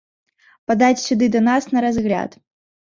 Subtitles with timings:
[0.71, 2.41] Падаць сюды да нас на разгляд.